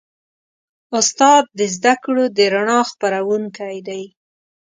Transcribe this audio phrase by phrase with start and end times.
[0.99, 4.03] استاد د زدهکړو د رڼا خپروونکی دی.